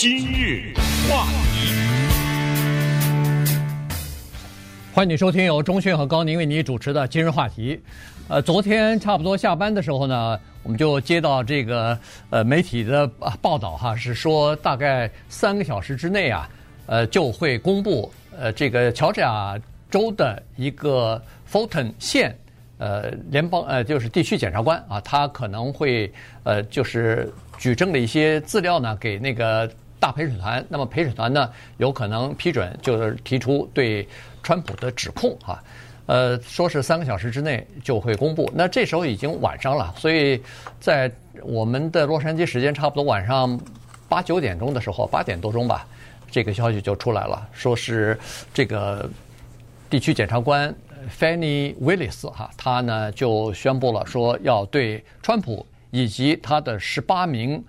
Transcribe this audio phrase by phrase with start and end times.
[0.00, 0.72] 今日
[1.10, 1.74] 话题，
[4.94, 7.82] 欢迎你收听由钟迅和高宁为你主持的今日话题。
[8.28, 11.98] 呃，昨天差不多下班的时候呢，我们就接到这个
[12.30, 13.08] 呃媒体的
[13.42, 16.48] 报道哈，是说大概三个小时之内啊，
[16.86, 18.08] 呃就会公布
[18.38, 19.58] 呃这个乔治亚
[19.90, 21.20] 州的一个
[21.50, 22.38] Fulton 县
[22.78, 26.08] 呃联邦呃就是地区检察官啊，他可能会
[26.44, 27.28] 呃就是
[27.58, 29.68] 举证的一些资料呢给那个。
[30.00, 34.06] 大陪审团，那么陪审团呢，有可能批准，就是提出对
[34.42, 35.60] 川普的指控哈，
[36.06, 38.50] 呃，说是三个小时之内就会公布。
[38.54, 40.40] 那这时候已经晚上了，所以
[40.78, 41.10] 在
[41.42, 43.58] 我们的洛杉矶时间差不多晚上
[44.08, 45.84] 八九点钟的时候，八点多钟吧，
[46.30, 48.16] 这个消息就出来了，说是
[48.54, 49.10] 这个
[49.90, 50.72] 地区检察官
[51.18, 57.64] Fanny Willis 哈，他呢就宣布了说要对川普以及他的十八名。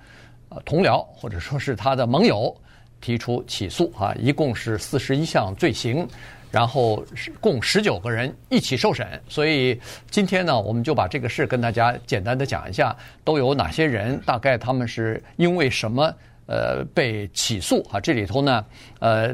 [0.49, 2.55] 呃，同僚或者说是他的盟友
[2.99, 6.07] 提出起诉啊，一共是四十一项罪行，
[6.51, 7.05] 然后
[7.39, 9.07] 共十九个人一起受审。
[9.29, 16.11] 所以今天呢，我们就把这个事跟大家简单的讲一下，都有哪些人，大概他们是因为什么
[16.47, 17.99] 呃被起诉啊？
[17.99, 18.65] 这里头呢，
[18.99, 19.33] 呃，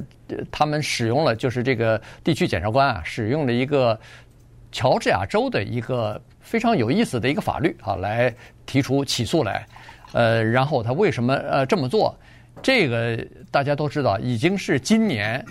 [0.52, 3.97] 他们使用了就是这个地区检察官啊，使用了一个
[4.72, 8.35] 乔治亚州的一个非常有意思的一个法律啊，来
[8.66, 9.66] 提出起诉来。
[10.16, 12.17] 呃，然后他为什么呃这么做？
[12.63, 13.21] 这个
[13.52, 15.45] 大家都知道，已经是今年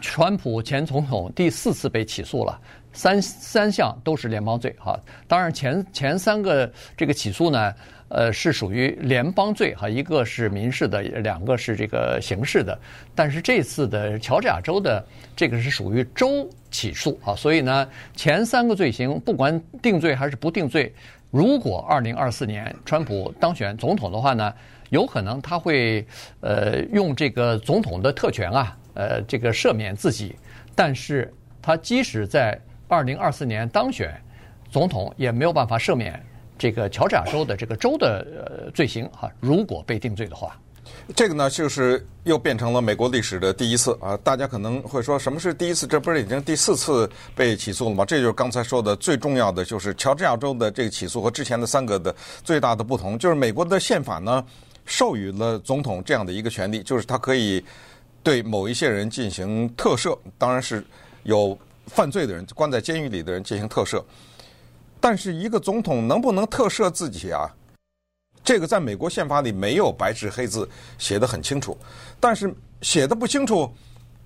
[0.00, 2.60] 川普前总统第四次被起诉了，
[2.92, 4.96] 三三项都是联邦罪哈。
[5.26, 7.74] 当然前前三个这个起诉呢，
[8.08, 12.78] 呃是属于联邦罪哈，一个是民事的，两个是这个刑事的。
[13.16, 20.94] 但是这次的乔治亚州的这个是属于州起诉啊，所以呢，前三个罪行不管定罪还是不定罪。
[21.30, 24.52] 如果二零二四年川普当选总统的话呢，
[24.90, 26.06] 有可能他会
[26.40, 30.36] 呃用这个总统的特权啊，呃这个赦免自己，
[30.74, 34.18] 但是他即使在二零二四年当选
[34.70, 36.18] 总统，也没有办法赦免
[36.56, 38.26] 这个乔治亚州的这个州的
[38.64, 40.58] 呃罪行哈，如果被定罪的话。
[41.16, 44.16] 这个呢，就是又变成了美国历史的第一次啊！
[44.18, 45.86] 大家可能会说，什么是第一次？
[45.86, 48.04] 这不是已经第四次被起诉了吗？
[48.04, 54.44] 这就是刚才说的最重要的，就是乔治亚州的这个起诉和之前的三个的最大的不同，就是美国的宪法呢，
[54.84, 57.64] 授予了总统这样的一个权利，就是他可以
[58.22, 60.84] 对某一些人进行特赦，当然是
[61.22, 64.02] 有犯罪的人关在监狱里的人进行特赦。
[65.00, 67.48] 但是一个总统能不能特赦自己啊？
[68.48, 70.66] 这个在美国宪法里没有白纸黑字
[70.96, 71.76] 写得很清楚，
[72.18, 72.50] 但是
[72.80, 73.70] 写的不清楚，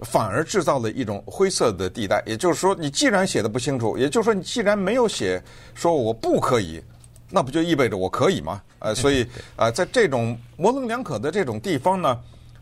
[0.02, 2.22] 反而制造了一种灰色的地带。
[2.24, 5.42] 也就是说，你既然写的不清楚，也就是说，你既然没有写
[5.74, 6.80] 说我不可以，
[7.30, 8.62] 那不就意味着我可以吗？
[8.78, 9.26] 呃，所以
[9.58, 12.16] 呃，在这种模棱两可的这种地方呢，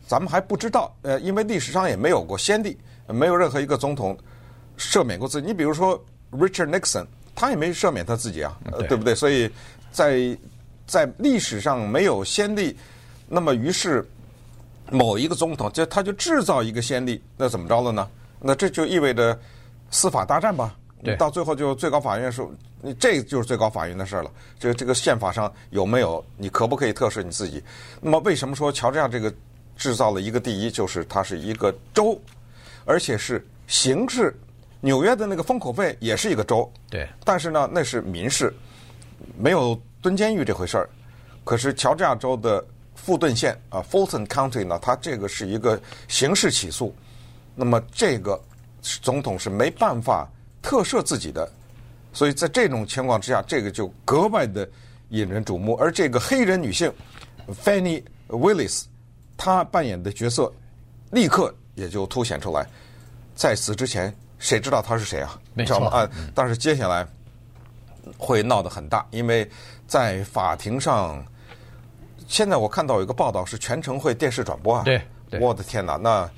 [0.07, 0.97] 咱们还不知道。
[1.03, 4.17] 呃，因为历史上也没有过先例，没有任何一个总统
[4.79, 5.47] 赦免过自己。
[5.47, 7.05] 你比如说 Richard Nixon，
[7.35, 9.15] 他也没赦免他自己啊，呃，对不对？
[9.15, 9.51] 所以
[9.93, 10.35] 在
[10.91, 12.77] 在历史上没有先例，
[13.29, 14.05] 那么于是
[14.91, 18.09] 某一个总统就他就制造一个先例，那怎么着了呢？
[18.41, 19.39] 那这就意味着
[19.93, 20.75] 司法大战吧？
[21.05, 22.53] 对，到最后就最高法院说，
[22.99, 24.31] 这就是最高法院的事儿了。
[24.59, 26.25] 这这个宪法上有没有？
[26.37, 27.63] 你可不可以特赦你自己？
[28.01, 29.33] 那么为什么说乔治亚这个
[29.77, 30.69] 制造了一个第一？
[30.73, 32.21] 就是它是一个州，
[32.85, 34.37] 而且是刑事。
[34.81, 38.53] 纽约的那个封口费也是一个州，对，但是呢，那是民事，
[39.39, 39.81] 没有。
[40.03, 40.89] 蹲监狱这回事儿，
[41.45, 46.95] 可是乔治亚州的富顿县啊，Fulton County 呢，它这个是一个刑事起诉，
[47.55, 48.41] 那么这个
[49.03, 50.27] 总统是没办法
[50.63, 51.51] 特赦自己的，
[52.15, 54.69] 所以在这种情况之下，这个就格外的
[55.11, 55.75] 引人瞩目。
[55.75, 56.91] 而这个黑人女性
[57.63, 58.85] Fanny Willis，
[59.37, 60.51] 她扮演的角色
[61.11, 62.67] 立刻也就凸显出来。
[63.35, 65.39] 在此之前，谁知道她是谁啊？
[65.53, 65.99] 没错，知道吗？
[65.99, 67.07] 啊，但是接下来
[68.17, 69.47] 会闹得很大，因为。
[69.91, 71.21] 在法庭上，
[72.29, 74.85] 现在我看到有一个报道是全程会电视转播啊！
[74.85, 75.03] 对，
[75.41, 76.31] 我的天哪，那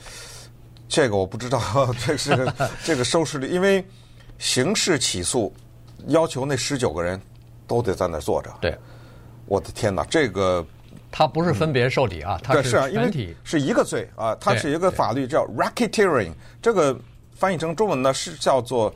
[0.88, 1.60] 这个我不知道，
[2.06, 2.50] 这是
[2.82, 3.84] 这个收视率，因为
[4.38, 5.52] 刑事起诉
[6.06, 7.20] 要求那十九个人
[7.66, 8.50] 都得在那坐着。
[8.58, 8.74] 对，
[9.44, 10.64] 我的天哪，这个
[11.10, 16.32] 他不是分别受理啊，他、嗯、是全体是一个罪啊，它是一个法律叫 racketeering，
[16.62, 16.98] 这个
[17.34, 18.90] 翻译成中文呢是叫做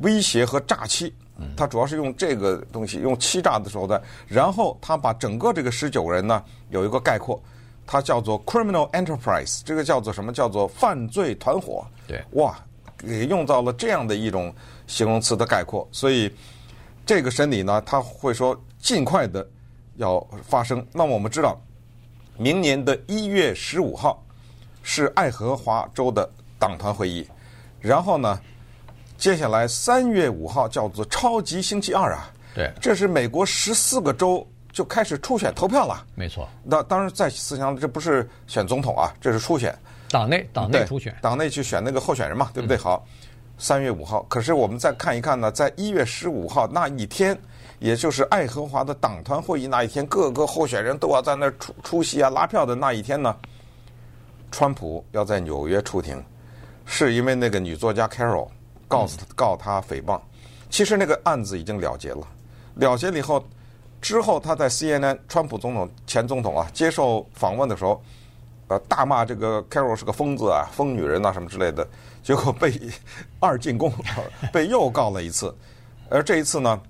[0.00, 1.14] 威胁和诈欺。
[1.56, 7.40] 他主要是用这个东西，用欺诈的手段，然后他把整个这个十九个人呢有一个概括，
[7.86, 10.32] 他叫做 criminal enterprise，这个叫做什么？
[10.32, 11.84] 叫做犯罪团伙。
[12.06, 12.56] 对，哇，
[13.04, 14.54] 也用到了这样的一种
[14.86, 16.32] 形容词的概括，所以
[17.04, 19.46] 这个审理呢，他会说尽快的
[19.96, 20.84] 要发生。
[20.92, 21.60] 那么我们知道，
[22.36, 24.22] 明年的一月十五号
[24.82, 26.28] 是爱荷华州的
[26.58, 27.26] 党团会议，
[27.80, 28.40] 然后呢，
[29.22, 32.28] 接下来三月五号叫做超级星期二啊。
[32.56, 36.04] 对，这是美国十四个州就开始初选投票了。
[36.16, 36.48] 没错。
[36.64, 39.72] 那当然，在思想这不是选总统啊，这是初选。
[40.10, 42.76] 党内党内初选，党内去选那个候选人嘛，对不对？
[42.76, 43.06] 好，
[43.58, 44.26] 三月五号。
[44.28, 47.38] 可是我们再看一看呢，在一月十五号那一天，
[47.78, 53.36] 也就是爱荷华的党团会议那一天，各个候选人都要在那儿出出席啊，拉票的那一天呢，
[54.50, 56.20] 川普要在纽约出庭，
[56.84, 58.48] 是因为那个女作家 Carol
[58.92, 60.20] 告诉他告他诽谤。
[60.68, 62.26] 其实那个案子已经了结了，
[62.74, 63.42] 了结了以后，
[64.00, 68.02] 之后他在 CNN，川普总统前总统啊接受访问的时候。
[68.88, 71.86] 大骂这个 Carol 是个疯子啊，疯女人呐、啊，什么之类的，
[72.22, 72.72] 结果被
[73.38, 73.92] 二进宫，
[74.50, 75.54] 被又告了一次。
[76.08, 76.80] 而这一次呢，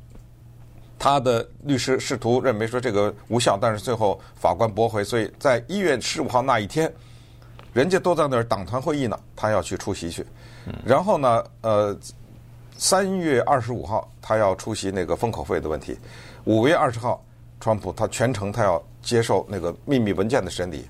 [0.96, 5.02] 他的律师试图认为说这个无效，但是最后法官驳回。
[5.02, 6.92] 所以在一月十五号那一天，
[7.72, 10.26] 人家都在那儿党团会议呢，他要去出席去。
[10.84, 11.96] 然后呢，呃，
[12.76, 15.98] 三月二十五号他要出席那个封口费的问题。
[16.44, 17.22] 五月二十号，
[17.60, 20.86] 川普他全程他要接受那个秘密文件的审理。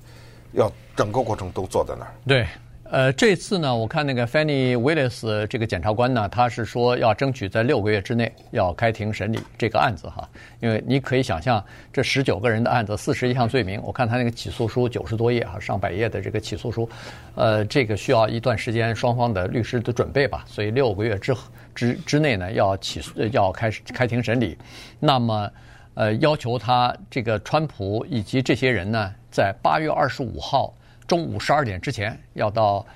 [0.55, 2.13] 要整个过程都坐在那儿。
[2.27, 2.47] 对，
[2.93, 10.29] 呃，这次呢，我看那个 Fanny Willis 这个检察官呢，他是说要争取在六个月之内要开庭审理这个案子哈。
[10.61, 16.87] 因为你可以想象，这十九个人的案子，四十一项罪名，我看他那个起诉书九十多页哈，上百页的这个起诉书，
[17.35, 20.45] 呃，这个需要一段时间双方的律师的准备吧。
[20.47, 21.35] 所以六个月之
[21.75, 24.59] 之之内呢，要起诉要开始开庭审理，
[25.01, 25.51] 那么
[25.95, 29.11] 呃，要求他这个川普以及这些人呢。
[29.33, 30.75] 在八月二十五号
[31.13, 32.87] 中午十二点之前要到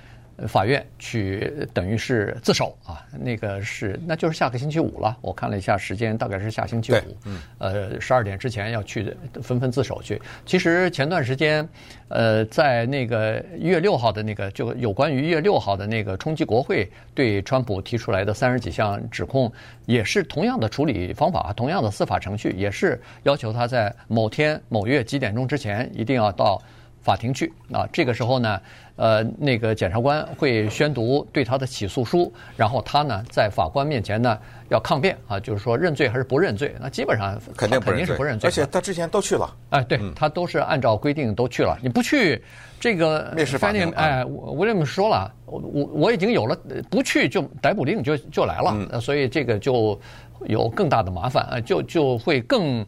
[0.47, 3.05] 法院去，等于是自首啊。
[3.11, 5.15] 那个是，那就是下个星期五了。
[5.21, 6.97] 我看了一下时间，大概是下星期五。
[7.25, 7.39] 嗯。
[7.59, 10.19] 呃，十二点之前要去纷纷自首去。
[10.47, 11.69] 其实前段时间，
[12.07, 19.53] 呃，在那个一月六号的那个，就有关于一月六号的那个冲击国会对川普提出来的三十几项指控，
[19.85, 26.59] 也是同样的处理方法，同样的司法程序，也是要求他在某天某月几点钟之前一定要到。
[27.07, 28.61] 法庭去啊，这个时候呢，
[28.97, 34.37] 呃，那个检察官会宣读对他的起诉书，然后他呢在法官面前呢
[34.67, 36.75] 要抗辩啊，就是说认罪还是不认罪。
[36.81, 39.49] 那基本上肯定肯定是不认罪，而且他之前都去了。
[39.69, 41.79] 哎，对他都是按照规定都去了。
[41.81, 42.43] 你不去，
[42.77, 46.57] 这个面试法庭哎，威廉姆说了，我我我已经有了
[46.89, 49.97] 不去就逮捕令就就来了，所以这个就
[50.45, 52.85] 有更大的麻烦啊，就就会更。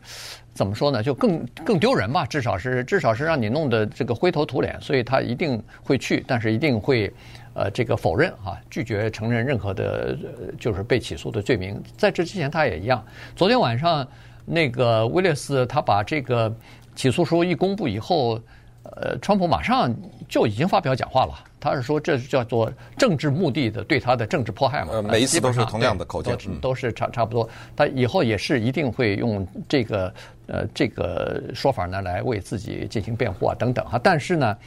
[0.59, 1.01] 怎么说呢？
[1.01, 7.09] 就更更丢人吧，至少是至少是让你弄得这个灰头土脸，所以他一定会去，但是一定会
[7.53, 11.81] 呃这个否认啊，拒绝承认任何的呃就是被起诉的罪名。
[11.95, 13.01] 在这之前他也一样。
[13.37, 14.05] 昨天晚上
[14.43, 16.53] 那个威廉斯他把这个
[16.93, 18.37] 起诉书一公布以后，
[18.83, 19.93] 呃，川普马上
[20.27, 21.33] 就已经发表讲话了。
[21.59, 24.93] 他是说，这叫做政治目的的对他的政治迫害嘛？
[24.93, 27.47] 呃，每一次都是同样的口径，都是差差不多。
[27.75, 30.13] 他以后也是一定会用这个
[30.47, 33.99] 呃这个说法呢来为自己进行辩护啊等等哈。
[34.01, 34.57] 但是呢，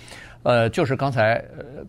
[0.43, 1.43] 呃，就是刚才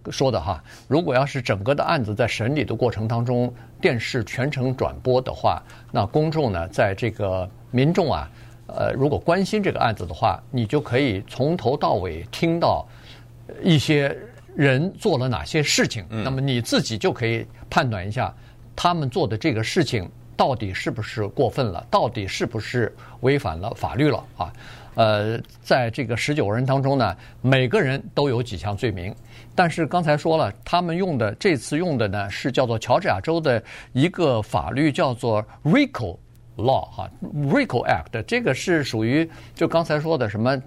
[0.09, 5.61] 说的哈，如果要是整个的案子在审理的过程当中，电视全程转播的话，
[5.91, 8.29] 那公众呢，在这个民众啊，
[8.67, 12.85] 呃，如果关心这个案子的话，你就可以从头到尾听到
[13.61, 14.15] 一些。
[14.55, 16.05] 人做了哪些事情？
[16.09, 18.31] 那么你自己就可以判断一下，
[18.75, 24.53] 他们做的这个事情到底是不是过分了，到底是不是违反了法律了啊？
[24.93, 29.11] 呃，在这个十九人当中呢，每个人都有几项罪名，
[29.55, 36.15] 但是刚才说了，他们用的这次用的呢是叫做乔治亚州的一个法律，叫做 RICO
[36.57, 40.61] Law 哈，RICO Act，这个是属于就刚才说的什么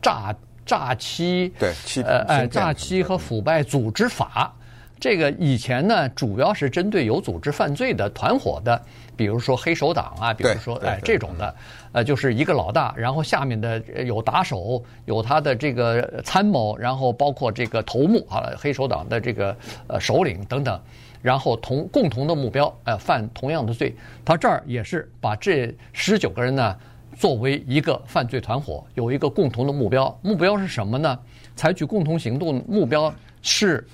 [0.00, 0.34] 诈。
[0.64, 4.54] 诈欺，对，呃，哎，诈欺和腐败组织法，
[5.02, 8.80] 这个以前呢，主要是针对有组织犯罪的团伙的，
[9.16, 11.52] 比如说黑手党啊，比如说哎这种的，
[11.90, 19.56] 呃，就是一个老大，然后下面的有打手，有他的这个参谋，然后包括这个头目啊，黑手党的这个
[19.88, 20.80] 呃首领等等，
[21.20, 23.92] 然后同共同的目标，呃，犯同样的罪。
[24.24, 26.76] 他这儿也是把这十九个人呢。
[27.18, 31.18] 作为一个犯罪团伙，有一个共同的目标，目标是什么呢？
[31.54, 33.86] 采取共同行动，目标是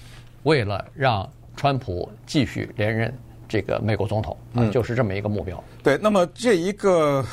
[0.42, 3.12] 为了让川普继续连任
[3.49, 5.57] 这个美国总统，啊，就是这么一个目标。
[5.59, 7.25] 嗯、对，那么这一个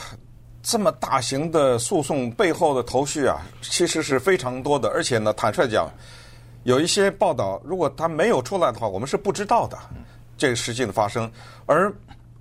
[0.62, 5.90] 这么大型的诉讼背后的头绪啊，其实是非常多的，而且呢，坦率讲，
[6.64, 9.78] 有一些报道，如果他没有出来的话，我们是不知道的
[10.38, 11.32] 这个事情的发生，
[11.66, 11.94] 而。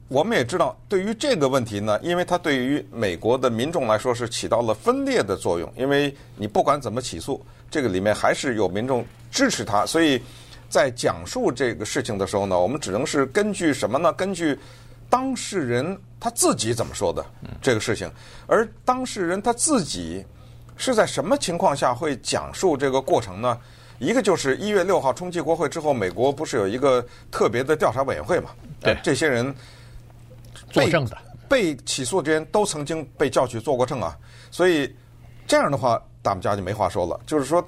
[0.09, 10.21] 我们也知道，对于这个问题呢，因为它对于美国的民众来说是起到了分裂的作用，因为你不管怎么起诉，这个里面还是有民众支持他，所以
[10.75, 14.12] 在讲述这个事情的时候呢，我们只能是根据什么呢？
[14.14, 14.59] 根据
[15.09, 17.25] 当事人他自己怎么说的
[17.62, 18.11] 这个事情，
[18.49, 20.26] 而当事人他自己
[20.76, 23.57] 是在什么情况下会讲述这个过程呢？
[24.00, 28.50] 一个就是一月六号冲击国会之后，美国不是有一个特别的调查委员会嘛？
[28.81, 29.54] 对，这些人。
[30.71, 31.16] 作证的
[31.49, 34.16] 被起诉的人都曾经被叫去做过证啊，
[34.50, 34.93] 所以
[35.47, 37.21] 这样的话，大家就没话说了。
[37.25, 37.64] 就是说，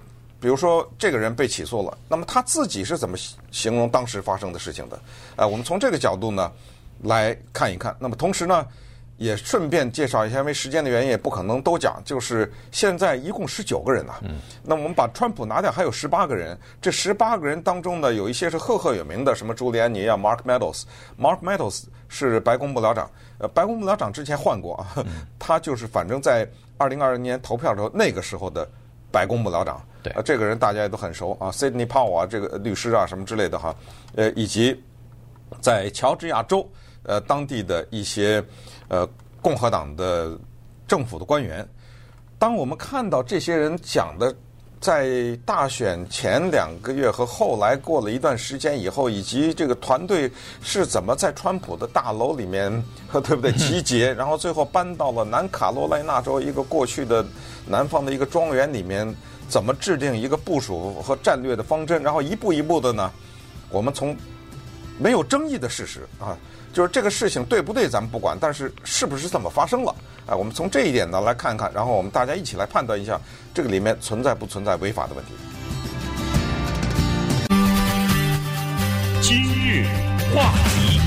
[0.46, 3.16] 比如说这个人被起诉了，那么他自己是怎么
[3.50, 4.96] 形容当时发生的事情的？
[5.34, 6.52] 呃，我们从这个角度呢
[7.02, 7.96] 来看一看。
[7.98, 8.64] 那么同时呢，
[9.16, 12.00] 也顺便介绍一下，因为时间的原因也不可能都讲。
[12.04, 16.56] 就是现在一共十九个人呐、啊，嗯，那么我们把川普拿掉，还有十八个人。
[16.80, 21.86] 这十八个人当中呢，有一些是赫赫有名的，什么朱利安尼啊，Mark Meadows，Mark Meadows。
[22.08, 25.04] 是白宫幕僚长，呃，白宫幕僚长之前换过啊，
[25.40, 26.48] 他就是反正在
[26.78, 28.68] 二零二零年投票的时候，那个时候的
[29.16, 33.74] 白宫幕僚长，对，呃，这个人大家也都很熟啊，Sidney Powell 啊，这个律师啊什么之类的哈，
[34.14, 34.78] 呃，以及
[35.62, 36.68] 在乔治亚州
[37.04, 38.44] 呃当地的一些
[38.88, 39.08] 呃
[39.40, 40.38] 共和党的
[40.86, 41.66] 政府的官员，
[42.38, 44.34] 当我们看到这些人讲的。
[44.80, 50.30] 在大选前两个月和后来过了一段时间以后，以及这个团队
[50.62, 52.70] 是怎么在川普的大楼里面，
[53.10, 57.24] 对不对集结，然后最后搬到了南卡罗来纳州一个过去的
[57.66, 59.12] 南方的一个庄园里面，
[59.48, 63.10] 怎么制定一个部署和战略的方针，然后一步一步的呢？
[63.70, 64.16] 我们从
[64.98, 66.36] 没有争议的事实啊，
[66.72, 69.94] 就是这个事情对不对咱们不管，但是是不是这么发生了？
[70.26, 73.18] 啊，我们从这一点呢来看一看，然后我们大家一起来判断一下，
[73.54, 75.32] 这个里面存在不存在违法的问题。
[79.22, 79.86] 今日
[80.34, 81.00] 话题，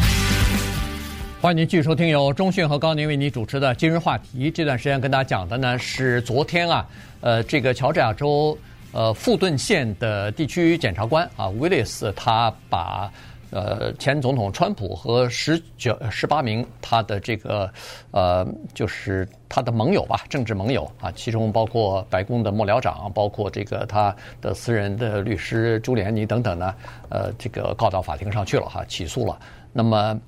[1.41, 4.49] 欢迎您继续收听由中讯和高宁为您主持的《今日话题》。
[4.53, 6.85] 这段时间跟大家讲的呢是昨天啊，
[7.21, 8.57] 呃，这个乔治亚州
[8.91, 13.11] 呃富顿县的地区检察官啊，威利斯他把。
[13.51, 17.67] 呃，前总统川普和十九、十八名他的这个
[18.11, 26.75] 呃，就是他的盟友吧，政治盟友啊，其中包括白宫的幕僚长，包括这个他的私人的律师朱连尼等等呢，
[27.09, 29.39] 呃，这个告到法庭上去了哈，起诉了。
[29.73, 30.19] 那么，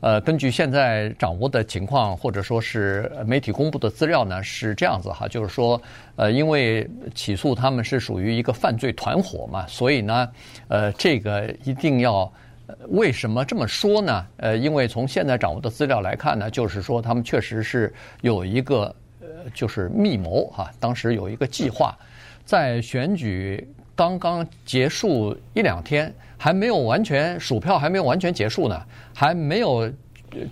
[0.00, 5.80] 呃，根据现在掌握的情况，或者说是媒体公布的资料呢，是这样子哈，就是说，
[6.14, 10.28] 呃，因为起诉他们是属于一个犯罪团伙嘛，所以呢，
[10.68, 12.32] 呃，这个一定要。
[12.88, 14.26] 为什么这么说呢？
[14.36, 20.70] 呃，因为从现在掌握的资料来看呢，就是说他们确实是有一个呃，就是密谋哈。
[20.78, 21.96] 当时有一个计划，
[22.44, 28.82] 在选举刚刚结束一两天，还没有完全数票还没有完全结束呢，
[29.14, 29.90] 还没有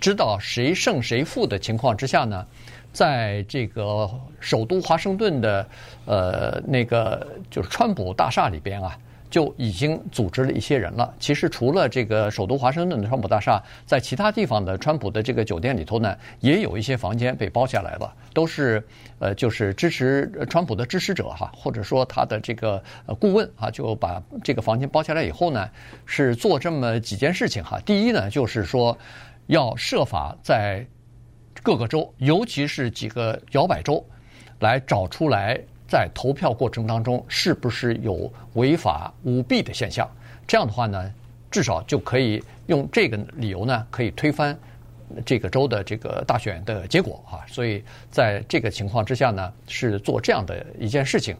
[0.01, 2.45] 知道谁胜谁负的情况之下呢，
[2.91, 4.09] 在这个
[4.39, 5.67] 首都华盛顿的
[6.05, 8.97] 呃那个就是川普大厦里边啊。
[9.29, 11.13] 就已经组织了一些人了。
[11.19, 18.83] 其实除了这个首都华盛顿的川普大厦，在其他地方的川普的这个酒店里头呢，也有一些房间被包下来了，都是
[19.19, 25.69] 呃，就是支持川普的支持者哈，或者说他的这个呃顾问啊，就把这个房间包下来以后呢，
[26.05, 27.79] 是做这么几件事情哈。
[27.85, 28.97] 第一呢，就是说
[29.47, 30.85] 要设法在
[31.63, 34.05] 各个州，尤其是几个摇摆州，
[34.59, 35.59] 来找出来。
[35.87, 40.09] 在投票过程当中，是不是有违法舞弊的现象？
[40.45, 41.13] 这样的话呢，
[41.49, 44.57] 至少就可以用这个理由呢，可以推翻
[45.25, 47.39] 这个州的这个大选的结果啊。
[47.47, 51.35] 所以在这个情况之下呢，是做这样的一件事情。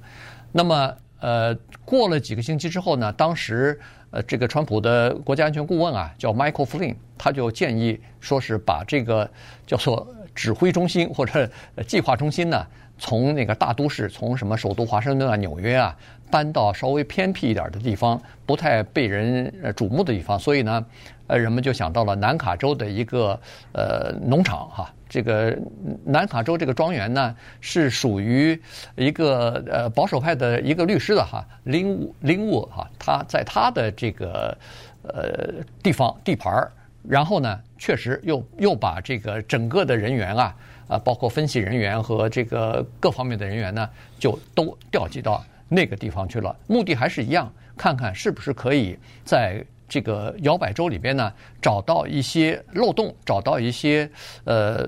[0.51, 3.79] 那么，呃，过了几个星期之后呢，当时
[4.11, 9.29] 呃，这个川普的国家安全顾问啊，叫 Michael Flynn，他就建议说是把这个
[9.65, 10.07] 叫做
[10.37, 11.49] 指挥中心 或者
[11.87, 12.65] 计划中心呢。
[12.99, 15.95] 从那个大都市，从什么首都华盛顿啊、纽约啊，
[16.31, 20.83] 搬到稍微偏僻一点的地方，不太被人瞩目的地方，所以呢，
[21.27, 23.39] 呃，人们就想到了南卡州的一个
[23.73, 24.91] 呃农场哈。
[25.07, 25.55] 这个
[26.03, 28.59] 南卡州这个庄园呢，是属于
[28.95, 34.57] 一个呃保守派的一个律师的哈，林林沃哈，他在他的这个
[35.03, 35.53] 呃
[35.83, 36.71] 地方地盘儿，
[37.07, 40.55] 然后呢，确实又又把这个整个的人员啊。
[40.87, 46.55] 啊，包括分析人员和这个各方面的人员呢，就都调集到那个地方去了。
[46.65, 51.29] 目的还是一样，看看是不是可以在这个摇摆州里边呢，
[51.61, 54.09] 找到一些漏洞，找到一些
[54.45, 54.87] 呃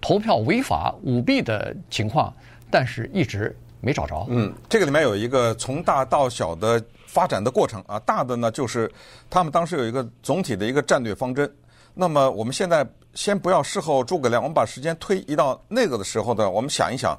[0.00, 2.34] 投票违法舞弊的情况，
[2.68, 4.26] 但是一直没找着。
[4.28, 7.96] 嗯，这个里面有一个从大到小的发展的过程啊。
[8.00, 8.90] 大的呢，就是
[9.30, 11.48] 他们当时有一个总体的一个战略方针。
[11.94, 17.18] 那么我们现在先不要事后诸葛亮，我们把时间推移到那个的时候呢，我们想一想，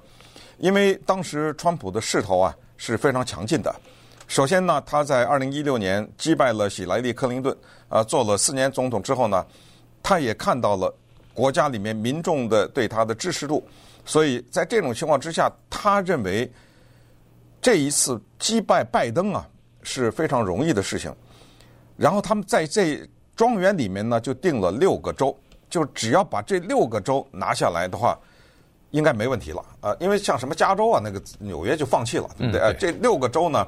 [0.58, 3.74] 因为当时川普的势头啊是非常强劲的。
[4.28, 7.56] 首先呢，他在二零一六年击败了希莱莉·克林顿，
[7.90, 9.46] 啊，做了四年总统之后呢，
[10.02, 10.92] 他也看到了
[11.34, 13.64] 国家里面民众的对他的支持度，
[14.06, 16.52] 所以在这种情况之下，他认为
[17.62, 19.48] 这一次击败拜登啊
[19.84, 21.14] 是非常容易的事情。
[21.96, 25.36] 然后他们在这庄园里面呢，就定了六个州，
[25.70, 28.18] 就只要把这六个州拿下来的话，
[28.92, 29.96] 应该没问题了啊。
[30.00, 32.62] 因为像什么加州啊，那个纽约就放弃了，对不对？
[32.62, 33.68] 啊，这六个州呢。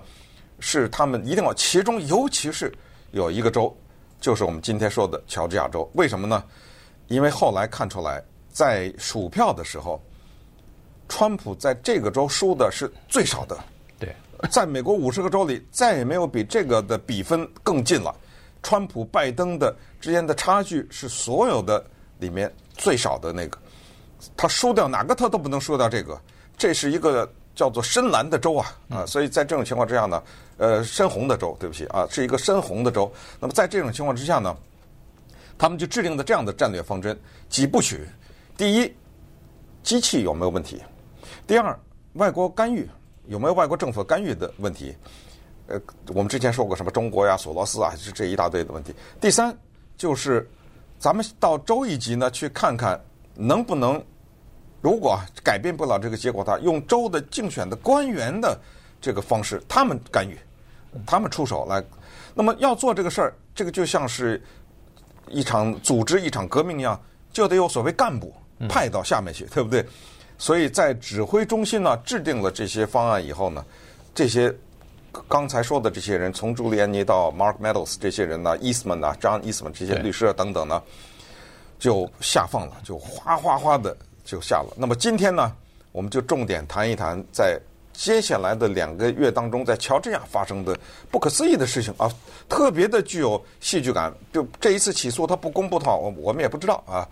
[0.61, 2.73] 是他们一定要，其中尤其是
[3.11, 3.75] 有一个州，
[4.21, 5.85] 就是我们今天说的乔治亚州。
[5.95, 6.41] 为什么呢？
[7.07, 10.01] 因为后来看出来，在数票的时候，
[11.09, 13.57] 川普在这个州输的是最少的。
[13.99, 14.15] 对，
[14.49, 18.15] 在美国五十个州里，再也没有比这个的比分更近了。
[18.65, 21.85] 川普拜登的之间的差距是所有的
[22.17, 23.57] 里面最少的那个。
[24.35, 26.19] 他输掉哪个他都不能输掉这个。
[26.57, 27.31] 这是一个。
[27.55, 30.21] 叫做深蓝的州啊，啊，所以在这种情况之下呢，
[30.57, 33.09] 呃，深红的州，对不起啊，是一个深红的州。
[33.39, 34.53] 那么在这种情况之下呢，
[35.57, 37.17] 他们就制定了这样的战略方针：
[37.47, 38.05] 几部曲。
[38.57, 38.93] 第一，
[39.83, 40.83] 机器有没有问题？
[41.47, 41.79] 第二，
[42.15, 42.85] 外国干预
[43.27, 44.93] 有没有外国政府干预的问题？
[45.67, 48.93] 呃，我们之前说过什么中国呀、索罗斯啊，是这一大堆的问题。
[49.19, 49.55] 第三，
[49.97, 50.47] 就是
[50.99, 52.99] 咱们到州一级呢去看看
[53.33, 54.03] 能不能。
[54.81, 58.55] 如果改变不了这个结果，他用州的竞选的官员的
[59.01, 60.37] 这个方式，他们干预，
[61.07, 61.83] 他们出手来。
[62.35, 64.39] 那么要做这个事儿，这个就像是
[65.27, 67.01] 一场组织一场革命一样，
[67.33, 68.31] 就得有所谓干部
[68.69, 69.83] 派到下面去，对不对？
[70.37, 73.65] 所以在指挥中心呢制定了这些方案以后呢，
[74.13, 74.53] 这些
[75.27, 80.81] 刚才说的这些人，从朱利安尼到 Mark Meadows 这些人呢，Eastman 啊，John Eastman 这些律师啊等等呢，
[81.79, 83.95] 就下放了，就哗哗哗的。
[84.27, 84.73] 就下了。
[84.75, 85.55] 那么今天呢，
[85.91, 87.61] 我们就重点谈一谈在
[87.93, 90.75] 接下来的两个月当中，在乔治亚发生的
[91.11, 92.11] 不可思议的事情啊，
[92.49, 94.11] 特别的具有戏剧感。
[94.33, 97.07] 就这一次起诉，他不公布的话，我我们也不知道啊。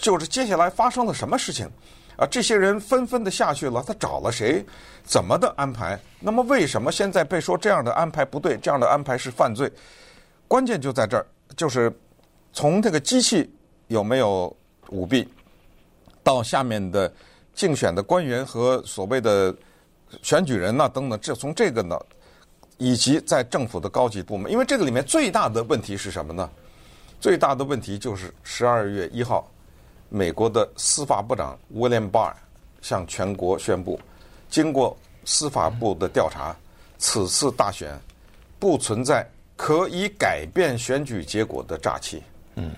[0.00, 1.68] 就是接下来发生了什么事情
[2.16, 2.26] 啊？
[2.30, 4.64] 这些人纷纷的下去了，他找了谁？
[5.04, 5.98] 怎么的安排？
[6.20, 8.56] 那么为什么现在被说这样的安排不对？
[8.58, 9.70] 这样的安排是犯罪？
[10.48, 11.92] 关键就在这儿，就是
[12.52, 13.52] 从这个机器
[13.88, 14.54] 有没有
[14.90, 15.28] 舞弊？
[16.22, 17.12] 到下面的
[17.54, 19.54] 竞选的官员和所谓的
[20.22, 21.98] 选举人呐等等，这从这个呢，
[22.78, 26.48] 以及在政府的高级部门，因为这个里面最大的问题是什么呢？
[27.20, 29.50] 最大的问题就是十二月一号，
[30.08, 32.32] 美国的司法部长 William Barr
[32.80, 33.98] 向全国宣布，
[34.48, 36.54] 经过司法部的调查，
[36.98, 37.98] 此次大选
[38.58, 42.22] 不存在可以改变选举结果的诈欺。
[42.56, 42.72] 嗯，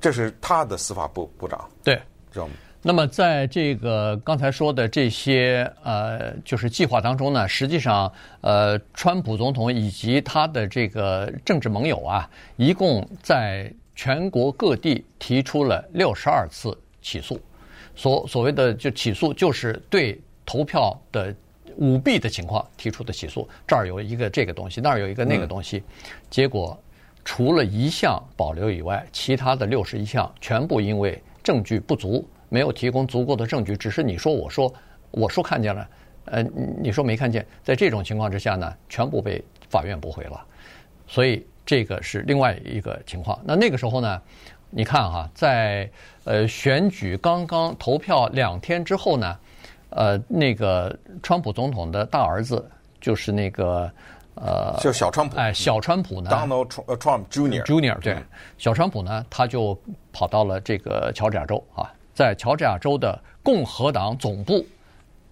[0.00, 1.68] 这是他的司法部部长。
[1.84, 1.94] 对，
[2.32, 2.54] 知道吗？
[2.84, 17.40] 那么，在这个刚才说的这些呃，就是计划当中呢，实际上，呃，川普总统以及他的这个政治盟友啊，一共在全国各地提出了六十二次起诉。
[17.94, 21.34] 所所谓的就起诉，就是对投票的
[21.76, 23.48] 舞弊的情况提出的起诉。
[23.66, 25.84] 这儿有一个这个东西，那儿有一个那个东西，嗯、
[26.30, 26.78] 结果
[27.24, 32.26] 除了一项保留以外，其他的六十一项全部因为证据不足。
[32.48, 34.70] 没有提供足够的证据，只是你说我说
[35.10, 35.88] 我说看见了，
[36.26, 36.42] 呃，
[36.82, 40.38] 你说没看见，在这种情况之下呢，全部被法院驳回了，
[41.06, 43.40] 所以这个是另外一个情况。
[43.42, 44.20] 那那个时候呢，
[44.68, 45.90] 你看哈，在
[46.24, 49.38] 呃选举刚刚投票两天之后呢，
[49.88, 53.90] 呃，那个川普总统的大儿子就是那个
[54.34, 57.62] 呃，就小川普，哎，小川普呢，Donald Trump Jr.
[57.64, 57.98] Jr.
[58.00, 58.18] 对，
[58.58, 59.74] 小川普呢，他就
[60.12, 61.90] 跑到了这个乔治亚州啊。
[62.12, 64.62] 在乔治亚州的共和党总部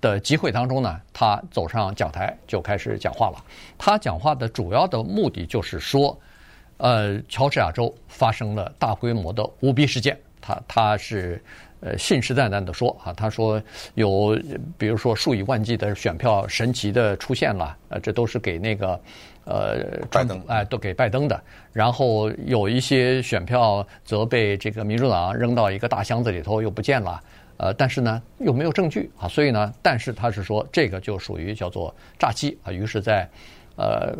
[0.00, 3.36] 的集会当中呢，他走上讲台就开始讲话了。
[3.76, 6.18] 他讲话的主要的目的就是说，
[6.80, 10.18] 呃，乔治亚州发生了大规模的舞弊事件。
[10.40, 11.42] 他他是
[11.80, 13.62] 呃信誓旦旦的说啊，他说
[13.94, 14.38] 有
[14.76, 19.00] 比如说数以万计的选票神奇的出现了，呃，这都是给那个。
[19.46, 21.42] 呃，拜登哎，都给拜登的。
[21.72, 27.20] 然后有一些选票则被这个民主党扔到一个大箱子里头，又不见了。
[27.56, 32.70] 呃，但是呢，又没有证据啊，所以呢，但是他是说这个就属于叫做诈欺啊。
[32.70, 33.28] 于是，在
[33.76, 34.14] 呃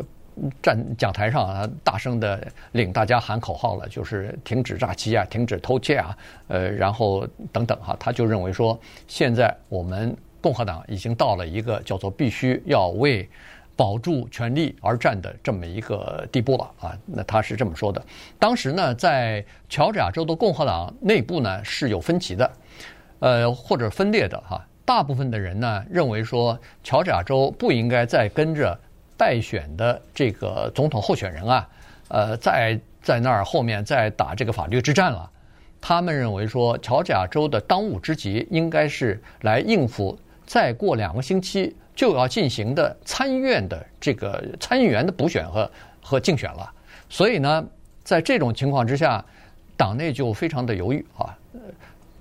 [0.61, 13.29] 站讲台上啊，大声的领大家喊口号了，就是停止诈欺啊，停止偷窃啊，呃，然后等等哈，他就认为说，现在我们共和党已经到了一个叫做必须要为。
[13.73, 16.95] 保住权力而战的这么一个地步了啊。
[17.05, 17.99] 那他是这么说的。
[18.37, 22.51] 当时呢，在乔治亚州的共和党内部呢是有分歧的，
[23.19, 24.63] 呃，或者分裂的哈。
[24.85, 28.77] 大部分的人呢认为说，乔治亚州不应该再跟着
[29.21, 31.69] 败选的这个总统候选人啊，
[32.07, 35.29] 呃，在在那儿后面再打这个法律之战了。
[35.79, 46.67] 他们认为说，乔治亚州的当务之急应该是来应付再过两个星期就要进行的参议院的这个参议员的补选和和竞选了。
[47.07, 47.63] 所以呢，
[48.03, 49.23] 在这种情况之下，
[49.77, 51.37] 党内就非常的犹豫啊。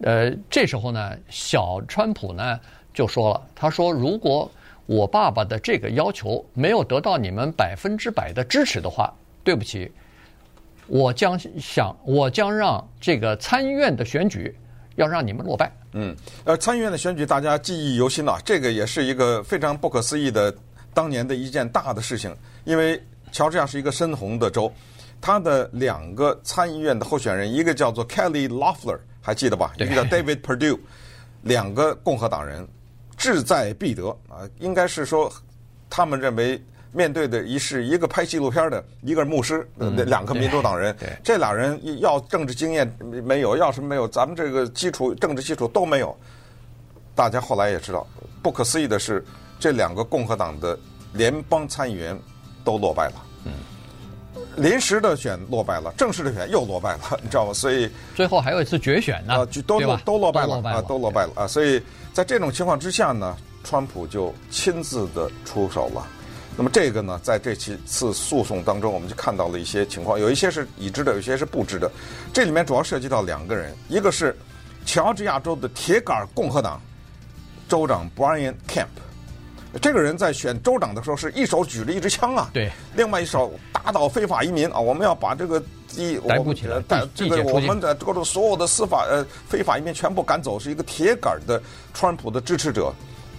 [0.03, 2.61] 呃，这时候呢，小川普呢
[2.93, 4.51] 就说了，他说：“如果
[4.90, 9.88] 我爸爸的这个要求没有得到你们百分之百的支持的话，对不起。”
[10.88, 14.53] 我将想，我将让这个参议院的选举
[14.96, 15.70] 要让你们落败。
[15.92, 20.53] 嗯，呃，参议院的选举大家记忆犹新啊，这个也是一个非常不可思议的
[20.92, 22.35] 当年的一件大的事情。
[22.64, 23.00] 因为
[23.31, 24.72] 乔治亚是一个深红的州，
[25.20, 29.72] 他的两个参议院的候选人，一个叫做 Kelly Loeffler，还记得吧？
[29.76, 30.76] 一个叫 David Perdue，
[31.42, 32.66] 两个共和党人
[33.21, 35.33] 志在必得啊，应该是说
[35.89, 36.61] 他们认为。
[36.93, 46.13] 面对的一是一个拍纪录片的，一个是牧师，那两个民主党人，这俩人要政治经验没有，要什么没有，咱们这个基础政治基础都没有。
[47.15, 48.05] 大家后来也知道，
[48.43, 49.25] 不可思议的是，
[49.61, 50.77] 这两个共和党的
[51.13, 52.19] 联邦参议员
[52.65, 53.23] 都落败了。
[53.45, 53.53] 嗯，
[54.61, 57.53] 临时的选落败了，正式的选又落败了，你知道吗？
[57.53, 61.46] 所以最后还有一次决选呢，都落都落败了啊，都落败了啊。
[61.46, 66.07] 所以在这种情况之下呢，川普就亲自的出手了。
[66.57, 71.90] 那么这个呢，在这几次诉讼当中，我们就看到了一些情况，有一些是已知的，有一些是不知的。
[72.33, 74.37] 这里面主要涉及到两个人，一个是
[74.85, 76.79] 乔治亚州的铁杆共和党
[77.68, 78.88] 州长 Brian Kemp，
[79.81, 85.63] 这个人在选州长的时候是一手举着一支枪啊，对，另外一手打倒非法移民啊，我们要把这个
[85.97, 91.63] 一逮捕起来，带这个我们的各种所有的司法呃非法移民全部赶走，是一个铁杆的
[91.95, 92.93] 川普的支持者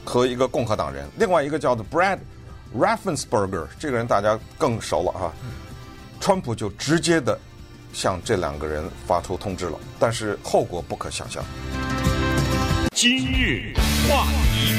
[0.06, 2.20] 和一个共和党人，另外一个叫做 Brad。
[2.74, 5.34] Raffensperger 这个人大家更熟了哈，
[6.22, 7.38] 川普就直接的
[7.92, 11.44] 向这两个人发出通知了，但是后果不可想象。
[12.96, 13.74] 今日
[14.08, 14.74] 话题，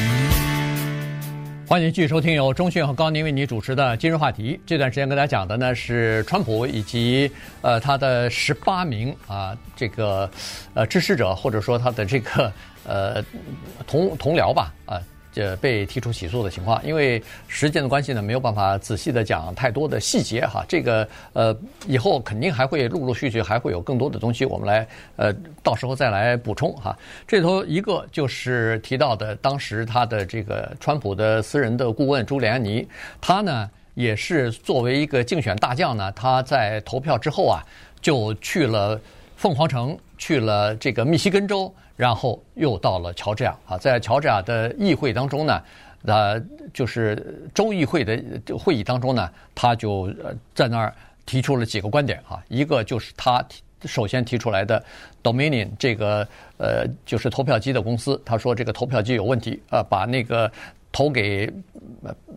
[1.73, 4.61] 欢迎继续收听由中讯和高宁为你主持的今日话题。
[4.67, 7.31] 这段时间跟大家讲的呢是川普以及
[7.63, 10.31] 呃他的十八名啊这个
[10.75, 12.53] 呃支持者或者说他的这个
[12.85, 13.25] 呃
[13.87, 15.01] 同同僚吧啊。
[15.33, 20.63] 这被提出起诉的情况，因为时间的关系呢，没有办法仔细的讲太多的细节哈。
[20.69, 26.97] 这个呃，以后肯定还会陆陆续续还会有更多的东西，我们来呃，到时候再来补充哈。
[27.27, 32.87] 这头一个就是提到的，当时他的这个川普的私人的顾问朱利安尼，
[33.21, 37.65] 他呢也是作为一个竞选大将呢，他在投票之后啊，
[38.03, 39.01] 就去了
[39.43, 41.75] 凤凰城，去了这个密西根州。
[41.97, 45.63] 然后又到了乔治亚啊，在乔治亚的议会当中呢，
[46.05, 46.41] 呃，
[46.73, 48.23] 就是州议会的
[48.57, 50.95] 会议当中呢，他就呃在那儿
[51.27, 53.45] 提出了几个观点啊，一个就是他
[53.85, 54.83] 首先提出来的
[55.25, 56.27] Dominion 这个
[56.57, 60.51] 呃就是投票机的公司，他说这个投票机有问题啊，把那个
[60.93, 61.53] 投给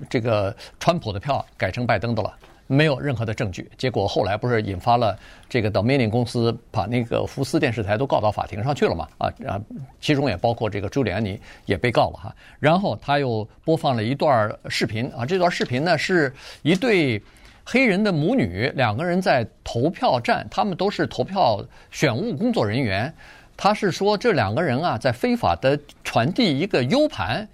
[0.09, 2.33] 这个川普的票改成拜登的了。
[2.67, 9.07] 没有任何的证据，结果后来不是引发了这个 Dominion 公司把那个福斯电视台都告到法庭上去了嘛？
[9.19, 9.61] 啊啊，
[10.01, 12.35] 其中也包括这个朱利安尼也被告了哈。
[12.59, 17.21] 然后他又播放了一段视频啊，这段视频呢是一对
[17.63, 23.13] 黑人的母女，两个人在投票站，他们都是投票选务工作人员。
[23.55, 27.47] 他是说这两个人啊在非法的传递一个 U 盘。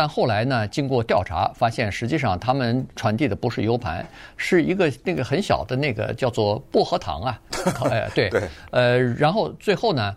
[0.00, 4.02] 但后来呢，经过调查，发现实际上他们传递的不是 U 盘，
[4.38, 7.38] 是一个那个很小的那个叫做薄荷糖啊。
[7.90, 8.30] 哎，对，
[8.70, 10.16] 呃，然后最后呢，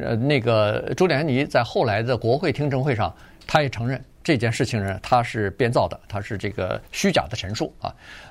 [0.00, 3.10] 呃，那个朱利安尼在后来的国会听证会上，
[3.46, 7.90] 他也承认这件事情呢，他是编造的，他是这个虚假的陈述啊。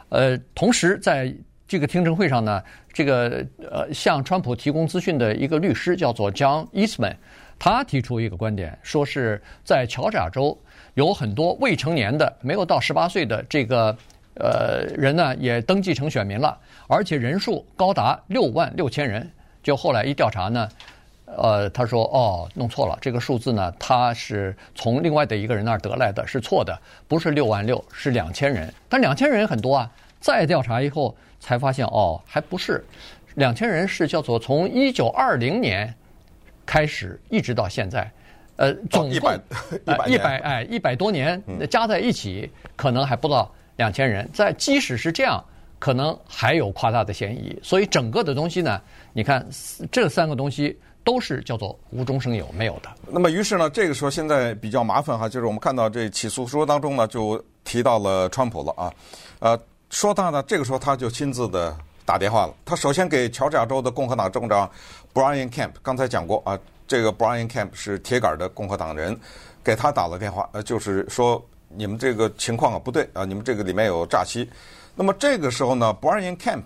[0.09, 1.33] 呃，同时在
[1.67, 2.61] 这个听证会上呢，
[2.93, 7.15] 这个呃向川普提供资讯的一个律师叫做 John Eastman，
[7.57, 10.55] 他提出一个观点，说是在乔治亚州。
[10.93, 13.95] 有很多未成年的、没有到十八岁的这个
[14.35, 19.29] 呃人呢，也登记成选民了，而且人数高达六万六千人。
[19.63, 20.67] 就后来一调查呢，
[21.25, 26.77] 呃，他说哦，弄错了，这个数字呢，他是从另外的一个人那儿得来的，是错的，
[27.07, 28.73] 不是六万六，是两千人。
[28.89, 32.83] 但两千人很多啊，再调查以后才发现哦，还不是
[33.35, 35.93] 两千人，是叫做从一九二零年
[36.65, 38.11] 开始一直到现在。
[38.57, 39.39] 呃，总共一百，
[40.07, 44.29] 一百哎，一百多年加在一起，可能还不到两千人。
[44.33, 45.43] 在即使是这样，
[45.79, 47.57] 可能还有夸大的嫌疑。
[47.63, 48.79] 所以整个的东西呢，
[49.13, 49.47] 你看
[49.91, 52.89] 这三个东西都是叫做无中生有，没有的。
[53.07, 58.93] 那么于是呢，这个时候现在比较麻烦哈，就是我们看到这起诉书当中呢，就提到了川普了啊，
[59.39, 59.59] 呃，
[59.89, 62.53] 说他呢，这个时候他就亲自的打电话了。
[62.63, 64.69] 他首先给乔治亚州的共和党州长
[65.13, 66.57] Brian Kemp，刚才讲过啊，
[66.91, 69.17] 这个 Brian Kemp 是铁杆的共和党人，
[69.63, 74.45] 给他打了电话，呃，就是说你们这个情况啊不对啊，你们这个里面有诈欺。
[74.93, 76.63] 那么这个时候呢，Brian Kemp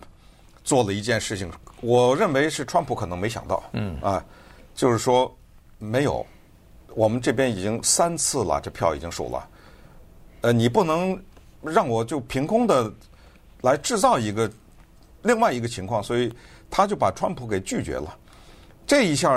[0.63, 4.25] 做了一件事情，我认为是川普可能没想到，嗯啊，
[4.73, 5.31] 就是说
[5.77, 6.25] 没有，
[6.95, 9.47] 我们这边已经三次了，这票已经数了，
[10.41, 11.23] 呃，你不能
[11.61, 12.91] 让我就凭空的
[13.61, 14.51] 来制造一个
[15.21, 16.33] 另外一个情况，所以
[16.67, 18.17] 他就把川普给拒绝了，
[18.87, 19.29] 这一下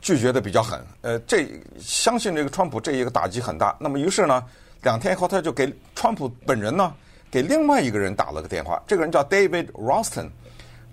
[0.00, 1.46] 拒绝的比较狠，呃，这
[1.78, 3.76] 相信这个川普这一个打击很大。
[3.78, 4.44] 那么于是呢，
[4.82, 6.94] 两天以后他就给川普本人呢。
[7.30, 10.30] 给另外一个人打了个电话，这个人叫 David Ralston，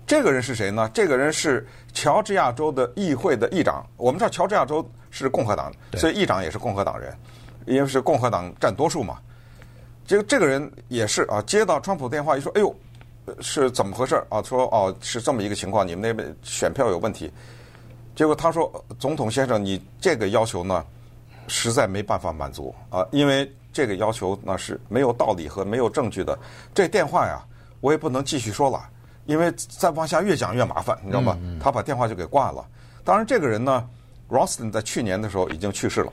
[0.06, 0.86] 这个人是谁呢？
[0.92, 3.82] 这个人是乔治亚州的议会的议长。
[3.96, 7.16] 我们知道乔治亚州是共和党，所以议长也是共和党人，
[7.64, 9.18] 因为是共和党占多数嘛。
[10.06, 12.76] 这个这个人也是啊，接到川普电话一说，哎呦，
[13.40, 14.42] 是怎么回事啊？
[14.42, 17.32] 说哦，是这么一个情况，你们那边选票有问题。
[18.16, 20.84] 结果他说，总统先生，你这个要求呢，
[21.46, 23.48] 实在没办法满足啊，因为。
[23.72, 26.38] 这个要求那是没有道理和没有证据的。
[26.72, 27.44] 这电话呀，
[27.82, 28.82] 我也不能继续说了，
[29.26, 31.38] 因为再往下越讲越麻烦，你知道吗？
[31.60, 32.66] 他把电话就给挂了。
[33.04, 33.86] 当然，这个人呢
[34.30, 36.10] ，Ralston 在去年的时候已经去世了，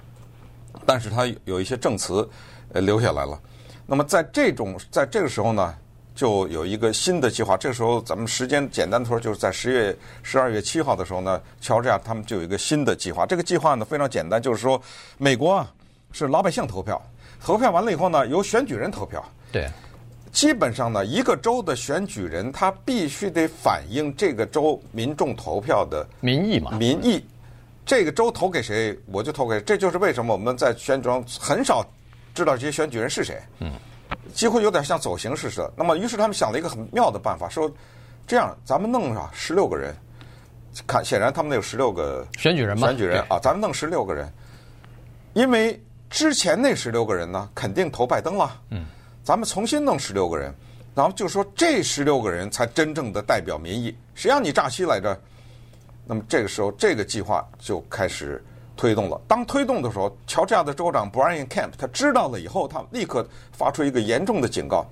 [0.86, 2.30] 但是他有一些证词
[2.74, 3.40] 呃留下来了。
[3.86, 5.74] 那么在这种在这个时候呢，
[6.16, 7.58] 就有一个新的计划。
[7.58, 13.26] 这个时候咱们时间简单的说，就是在十月十二月七号的时候呢，乔治亚他们就有一个新的计划。
[13.26, 14.82] 这个计划呢非常简单，就是说
[15.18, 15.72] 美国啊
[16.12, 17.02] 是老百姓投票。
[17.46, 19.22] 投票完了以后呢，由选举人投票。
[19.52, 19.70] 对，
[20.32, 26.72] 基本上呢，一个州的选举人他必须得反映这个州民众投票的民意嘛。
[26.72, 27.22] 民意，
[27.86, 29.64] 这个州投给谁，我就投给谁。
[29.64, 31.86] 这就是为什么我们在选举中很少
[32.34, 33.38] 知道这些选举人是谁。
[33.60, 33.74] 嗯，
[34.34, 35.74] 几乎有点像走形式似的。
[35.76, 37.72] 那么，于是他们想了一个很妙的办法，说
[38.28, 39.96] 这样咱们弄上十六个人，
[40.86, 42.88] 看，显然他们那有十六个选举人嘛。
[42.88, 44.32] 选举人啊，咱们弄十六个人，
[45.34, 45.82] 因为。
[46.10, 48.62] 之前那十六个人呢，肯定投拜登了。
[48.70, 48.86] 嗯，
[49.24, 50.54] 咱们重新弄十六个人，
[50.94, 53.98] 然后就说这十六个人才真正的代表民意。
[54.14, 55.20] 谁让你诈欺来着？
[56.06, 59.20] 那么这个时候，这个计划就开始推动了。
[59.28, 64.86] 当推动的时候，乔治亚的州长 Brian Kemp 他知道了以后，他立刻发出一个严重的警告。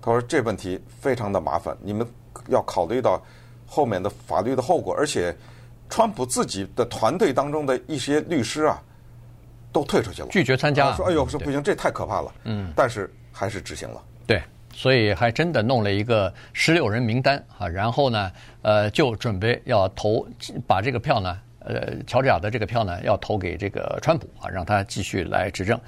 [0.00, 2.06] 他说：“这问题非常的麻烦，你们
[2.48, 3.22] 要考虑到
[3.66, 4.94] 后面的法律的后果。
[4.94, 5.36] 而且，
[5.88, 8.82] 川普自己的团队当中的一些律师啊。”
[9.72, 10.92] 都退出去了，拒绝参加。
[10.92, 14.02] 说：“哎呦，说不行，这太可怕了。”嗯，但是还是执行了。
[14.26, 14.42] 对，
[14.74, 18.30] 所以还真的弄了一个十六人名单啊，然后呢，
[18.60, 20.28] 呃，就准备要投，
[20.66, 25.78] 把这个票呢，呃，乔治亚的这个票呢，要投给这个川普啊，让他继续来执政。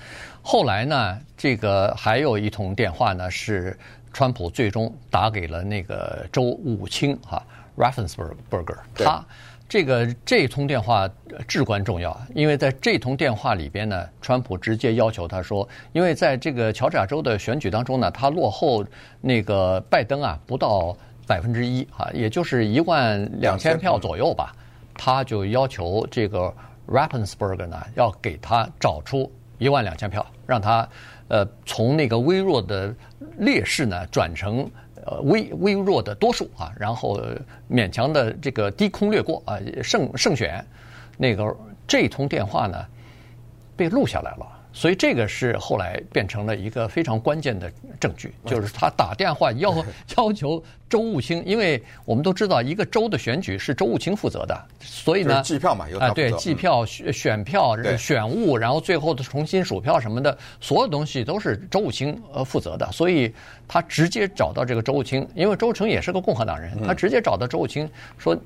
[0.43, 3.77] 后来呢，这个还有一通电话呢，是
[4.13, 7.43] 川普最终打给了那个州务卿哈
[7.77, 9.25] ，Raffensperger，他。
[9.67, 11.09] 这个这通电话
[11.49, 18.85] 至关重要，因为在这通电话里边呢，川普直接要求他说，因为在这个乔治亚州的选举当中呢，他落后
[19.23, 20.95] 那个拜登啊不到
[21.27, 24.55] 百分之一啊，也就是一万两千票左右吧，
[24.95, 26.53] 他就要求这个
[26.89, 30.89] Rappensberger 呢要给他找出一万两千票，让他
[31.29, 32.95] 呃从那个微弱的
[33.39, 34.71] 劣势呢转成。
[35.07, 37.21] 呃，微微弱的多数啊，然后
[37.71, 40.65] 勉强的这个低空掠过啊，胜胜选，
[41.19, 41.55] 那个
[41.87, 42.83] 这通电话呢
[43.77, 44.54] 被录下来了。
[44.77, 49.73] 所以这个是后来变成了一个非常关键的证据，就是他打电话要
[50.17, 50.61] 要求
[50.91, 63.33] 周务清，因为我们都知道一个州的选举是周务清负责的，所以呢，计票嘛，啊，对，计票、选选票、选务，然后最后的重新数票什么的，所有东西都是周务清呃负责的，所以
[63.69, 68.37] 他直接找到这个周务清，因为周成也是个共和党人，他直接找到周务清说，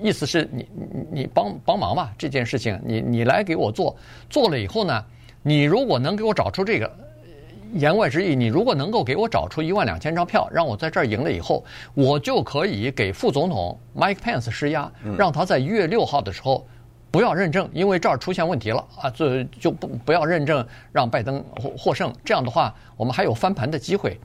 [0.00, 3.96] 意思是你你你帮帮忙吧，这件事情你你来给我做，
[4.30, 5.04] 做了以后呢。
[5.46, 6.90] 你如果能给我找出这个，
[7.74, 16.66] 言外之意，你如果能够给我找出一万两千张票，让我在这儿赢了以后，我就可以给副总统 Mike Pence 施压，让他在一月六号的时候
[17.12, 22.12] 不要认证，因为这儿出现问题了啊，就就不不要认证，让拜登获获胜。
[22.24, 24.18] 这样的话，我们还有翻盘的机会。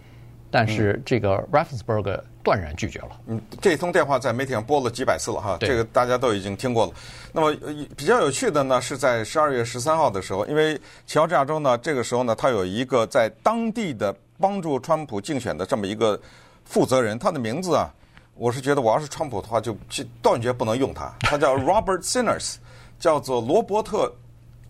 [0.49, 3.19] 但是这个 Raffensperger 断然拒绝了。
[3.27, 6.93] 嗯，这通电话在媒体上播了几百次了哈，这个大家都已经听过了。
[7.31, 7.55] 那么
[7.95, 16.19] 比较有趣的呢，是在十二月十三号的时候，因为乔治亚州呢，这个时候呢，他有一个在当地的帮助川普竞选的这么一个
[16.65, 17.93] 负责人，他的名字啊，
[18.35, 19.75] 我是觉得我要是川普的话，就
[20.21, 21.13] 断绝不能用他。
[21.21, 22.55] 他叫 Robert Sinners，
[22.99, 24.13] 叫做罗伯特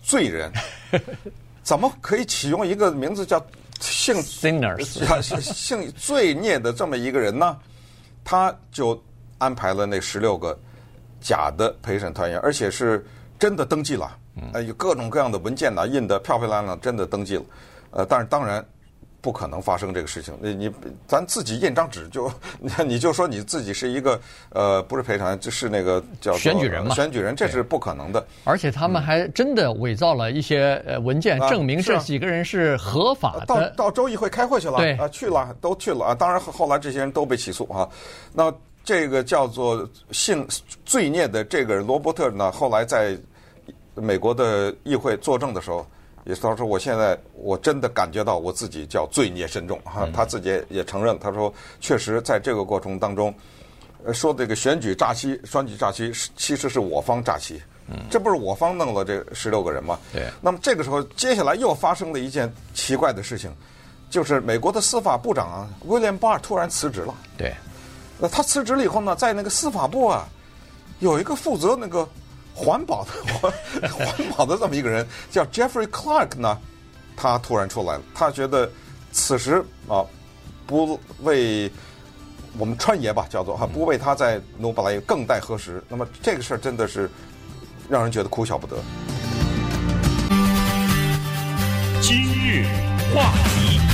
[0.01, 0.51] 罪人。
[1.63, 3.39] 怎么可以启用一个名字叫
[3.81, 7.57] 姓 Sinners 性罪孽的这么一个人呢？
[8.23, 9.03] 他就
[9.39, 10.57] 安排了那十六个
[11.19, 13.03] 假的陪审团员，而且是
[13.39, 14.17] 真的登记了，
[14.53, 17.43] 呃，有各种各样的文件呐，印的漂漂亮亮，真的登记了。
[17.91, 18.63] 呃，但是当然
[19.21, 20.35] 不可能发生这个事情。
[20.41, 20.71] 你你
[21.07, 22.31] 咱自己印张纸就，
[22.85, 28.25] 你就说你自己是一个呃，不是赔偿，就是那个叫选举人嘛，选举人，这是不可能的。
[28.43, 33.45] 而且他们还真的伪造了一些呃文件，证明这几个人是合法的。
[33.45, 36.15] 到到州议会开会去了，对啊，去了，都去了啊。
[36.15, 37.87] 当然后来这些人都被起诉啊。
[38.33, 38.51] 那
[38.83, 40.47] 这个叫做性
[40.83, 43.15] 罪孽的这个罗伯特呢，后来在
[43.93, 45.85] 美国的议会作证的时候。
[46.23, 53.33] 也是他说，我现在我真的感觉到我自己叫罪孽深重哈，他自己也也承认，他说确实在这个过程当中，
[54.13, 57.59] 说这个选举诈欺、选举诈欺，其实是我方诈欺，
[58.09, 59.99] 这不是我方弄了这十六个人吗？
[60.13, 60.27] 对。
[60.41, 63.51] 那么这个时候，接下来又发生了一件奇怪的事情，
[64.09, 67.15] 就是美国的司法部长啊，威廉巴尔突然辞职了。
[67.35, 67.51] 对。
[68.19, 70.27] 那他辞职了以后呢，在那个司法部啊，
[70.99, 72.07] 有一个负责那个。
[72.53, 73.51] 环保的环
[73.89, 76.57] 环保的这么一个人叫 Jeffrey Clark 呢，
[77.15, 78.69] 他突然出来了，他觉得
[79.11, 80.05] 此时啊，
[80.67, 81.71] 不为
[82.57, 85.83] 我们川爷吧，叫做哈，不为他在努巴莱更待何时？
[85.87, 87.09] 那么这个事儿真的是
[87.89, 88.77] 让人觉得哭笑不得。
[92.01, 92.65] 今日
[93.13, 93.90] 话题。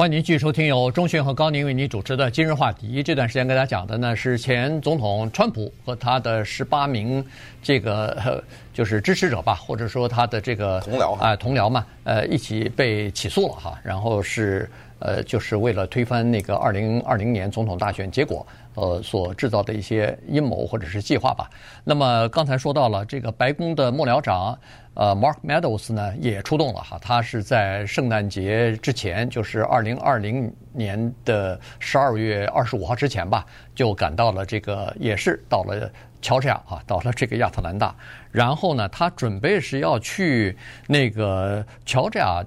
[0.00, 3.02] 欢迎您继续收听由钟迅和高宁为您主持的今日话题。
[3.02, 7.22] 这段时间跟大家讲的呢是前总统川普和他的十八名
[7.62, 13.78] 这个 就是支持者吧，或者说他的这个同僚啊同僚嘛，呃一起被起诉了哈。
[13.82, 21.50] 然后是呃就是为了推翻那个二零二零年总统大选结果呃所制造的一些阴谋或者是计划吧。
[21.82, 24.56] 那么刚才说到了这个白宫的幕僚长。
[24.94, 37.94] 呃，Mark Meadows 呢也出动了哈，他是在圣诞节之前，就是二零二零年的十二月二十五号之前吧，就赶到了这个，也是到了乔治亚啊，到了这个亚特兰大，
[38.32, 40.54] 然后呢，他准备是要去
[40.88, 42.44] 那个乔治亚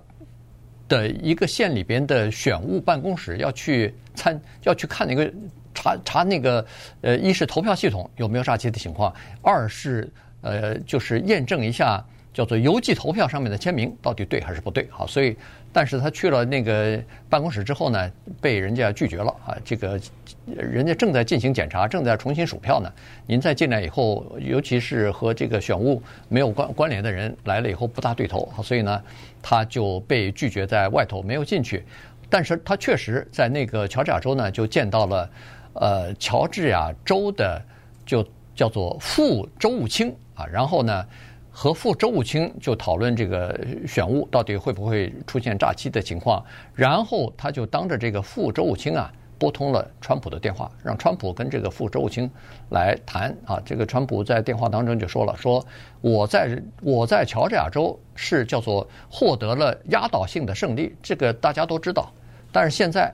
[0.87, 5.31] 的一个县里边的选务办公室，要去参，要去看那个
[5.73, 6.65] 查查那个，
[7.01, 12.03] 呃，一是投票系统有没有诈欺的情况，二是呃，就是验证一下。
[12.33, 14.87] 叫做邮寄投票上面的签名到底对还是不对？
[14.89, 15.37] 好，所以，
[15.73, 19.57] 但是他去了那个办公室之后呢，被人家拒绝了啊。
[19.65, 19.99] 这个
[20.45, 22.93] 人家正在进行检查，正在重新数票呢。
[23.25, 29.01] 您再进来以后，尤其是和这个选务没有关关联的人来了以后不大对头，所以呢，
[29.41, 31.83] 他就被拒绝在外头没有进去。
[32.29, 35.29] 但是他确实在那个乔治亚州呢，就见到了
[35.73, 37.59] 呃乔治亚州的
[38.05, 38.23] 就
[38.55, 41.03] 叫做副州务卿啊，然后呢。
[41.55, 43.55] 和副周务卿就讨论这个
[43.87, 52.27] 选务到底会不会出现诈欺的情况，然后他就当着这个副周务卿啊拨通了川普的电话，让川普跟这个副周务卿
[52.71, 53.61] 来谈啊。
[53.63, 55.63] 这个川普在电话当中就说了，说
[56.01, 62.11] 我在我在乔治亚州是叫做获得了压倒性的胜利，这个大家都知道。
[62.51, 63.13] 但是现在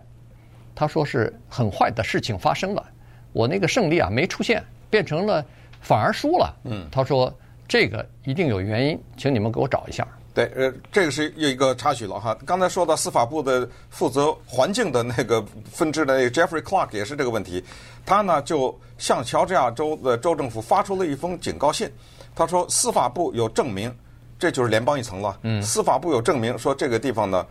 [0.73, 2.85] 他说是很坏的事情发生了，
[3.33, 5.45] 我那个胜利啊没出现，变成了
[5.81, 6.55] 反而输了。
[6.63, 7.33] 嗯，他说。
[7.69, 10.05] 这个一定有原因，请你们给我找一下。
[10.33, 12.35] 对，呃，这个是又一个插曲了哈。
[12.45, 17.63] 刚才说到司法部的负责环境的那个分支的那个 Jeffrey Clark 也是这个问题，
[18.05, 21.87] 他呢就向乔治亚州的州政府发出了一封警告信。
[22.35, 23.93] 他说司法部有证明，
[24.39, 25.37] 这就是联邦一层了。
[25.43, 27.45] 嗯，司法部有证明说这个地方呢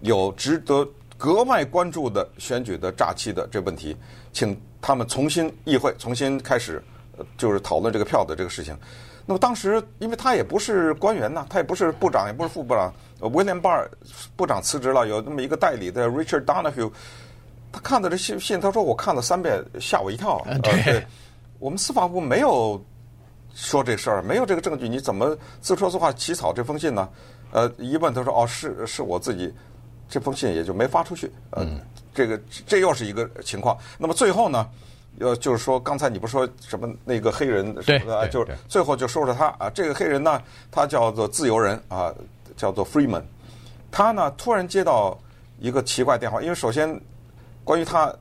[0.00, 3.96] 有值得格外关注的选举的诈欺的这问题，
[4.32, 6.82] 请他们重新议会重新开始，
[7.38, 8.76] 就是讨论这个票的这个事情。
[9.24, 12.92] 那么当时，因为他也不是官员呐，他也不是部长，也不是副部长。
[13.32, 13.88] 威廉巴尔
[14.34, 16.90] 部长辞职了，有那么一个代理的 Richard Donoghue，
[17.70, 20.42] 他看到这信信，他说我看了三遍，吓我一跳。
[20.46, 21.06] 呃、对，
[21.60, 22.84] 我们司法部没有
[23.54, 27.08] 说这事儿，没有这个证据，你怎么自说自话起草这封信呢？
[27.52, 29.54] 呃，一问他说哦，是是我自己，
[30.08, 31.30] 这封信也就没发出去。
[31.50, 31.80] 呃、嗯，
[32.12, 33.78] 这个这又是一个情况。
[33.98, 34.68] 那么最后呢？
[35.18, 40.40] 呃，就是说，刚才你不说什么那个黑人什么的，就是最后就说说他啊，这个黑人呢，
[40.70, 42.12] 他叫做自由人啊，
[42.56, 43.22] 叫做 Freeman。
[43.90, 45.16] 他呢突然接到
[45.60, 46.98] 一个奇怪电话，因为首先
[47.62, 48.12] 关于他，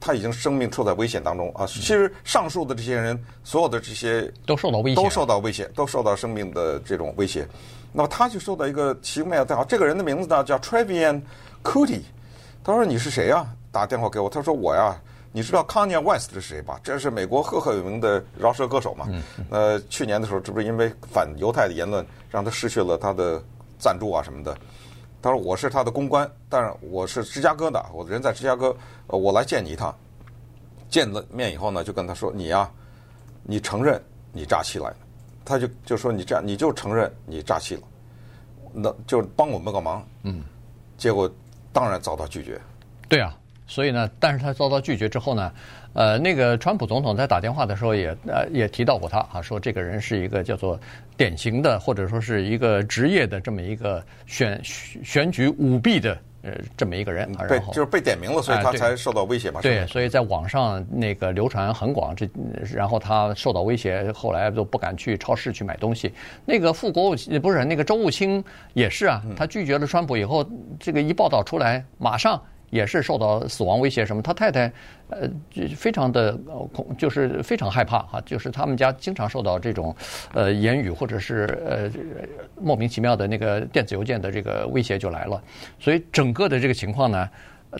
[0.00, 1.66] 他已经生命处在危险当中啊。
[1.66, 7.46] 其实上述的这些人，所有的这些都受到威胁，都受到威胁，都受到生命的这种威胁。
[7.92, 11.20] 那么他就收到一个奇妙的电话，这个人的名字呢叫 Trevian
[11.62, 12.02] Cootie，
[12.64, 13.46] 他说你是谁呀？
[13.70, 14.98] 打电话给我，他说我呀，
[15.38, 16.80] 你知道 Kanye West 是谁吧？
[16.82, 19.06] 这是美国赫赫有名的饶舌歌手嘛。
[19.50, 23.40] 呃，去年的时候，这不是因为反犹太的言论，让他失去了他的
[23.78, 24.58] 赞助啊什么的。
[25.22, 28.76] 他说我是他的公关，但是我是芝加哥的，我的人在芝加哥，
[29.06, 29.94] 呃，我来见你一趟。
[30.90, 32.68] 见了面以后呢，就跟他说你呀，
[33.44, 34.96] 你承认你诈欺来了。
[35.44, 37.82] 他就就说你这样，你就承认你诈欺了，
[38.72, 40.04] 那就帮我们个忙。
[40.24, 40.42] 嗯，
[40.96, 41.30] 结果
[41.72, 42.60] 当然遭到拒绝。
[43.08, 43.38] 对啊，
[43.68, 45.52] 所以呢，但是他遭到拒绝之后呢，
[45.92, 50.76] 呃，那个川普总统在打电话的时候也呃也提到过他啊，说这个人是一个叫做
[51.16, 56.18] 典型的或者说是一个职业的这么一个选选举舞弊的。
[56.40, 59.60] 呃，这么一个人，被就是被点名了，所以他才受到威胁嘛。
[59.60, 62.30] 对，所以在网上那个流传很广，这
[62.72, 66.12] 然后他受到威胁，后来都不敢去超市去买东西。
[66.46, 68.42] 那个副国务不是那个周务卿
[68.72, 70.48] 也是啊，他拒绝了川普以后，
[70.78, 72.40] 这个一报道出来，马上。
[72.70, 74.22] 也是受到死亡威胁什么？
[74.22, 74.72] 他太太，
[75.08, 76.36] 呃就，非常的
[76.72, 79.94] 恐，就是非常害怕哈，就是他们家经常受到这种，
[80.34, 81.90] 呃，言语或者是呃
[82.60, 85.42] 莫名其妙的那个电子邮件的这个威胁就来了，
[85.78, 87.28] 所以整个的这个情况呢，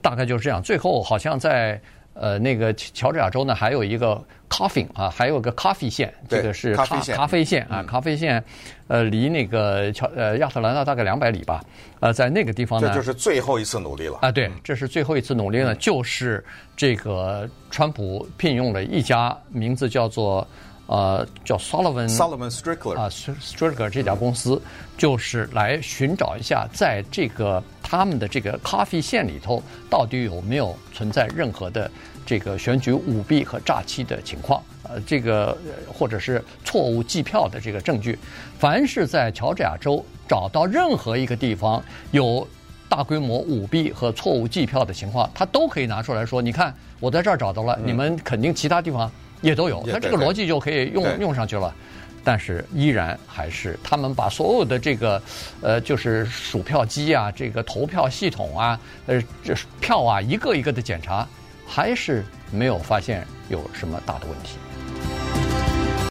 [0.03, 0.63] 大概就是这样。
[0.63, 1.81] 最后好像在。
[2.21, 8.43] 呃，那个乔治亚州呢，还有一个 Coffin 啊，还有个 Coffee 县，这个是咖咖啡县啊，咖啡县，
[8.89, 11.63] 呃，离那个乔呃亚特兰大大概两百里吧，
[12.01, 14.19] 呃，在那个地方呢，这就是最后一次努力了。
[14.23, 16.45] 啊，对，这是最后一次努力呢，就是
[16.77, 20.47] 这个川普聘用了一家名字叫做。
[20.89, 24.61] 呃，叫 Sullivan Sullivan Strickler 啊，Strickler 这家公司
[24.97, 31.91] 就是来寻找一下，在这个他们的这个咖啡线里头，到底有没有存在任何的
[32.25, 34.63] 这个选举舞弊和诈欺的情况？
[34.85, 35.55] 呃，这个
[35.93, 38.19] 或者是错误计票的这个证据。
[38.59, 42.49] 凡是在乔治亚州找到任何一个地方有
[42.89, 51.75] 大规模舞弊和错误计票的情况，他都可以拿出来说：“你看，我在这儿找到了，你们肯定其他地方。”也都有，那这个逻辑就可以用用上去了，
[52.25, 55.23] 但是依然还是他们把所有的这个，
[55.61, 61.27] 呃，就是数票机啊，这个投票系统啊，呃，这票啊，一个一个的检查，
[61.67, 65.48] 还是没有发现有什么大的问题。